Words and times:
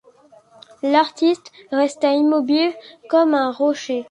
L’artiste 0.81 1.51
resta 1.71 2.11
immobile 2.11 2.73
comme 3.07 3.35
un 3.35 3.51
rocher. 3.51 3.99